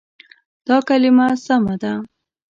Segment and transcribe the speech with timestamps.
[0.67, 1.93] دا کلمه سمه ده.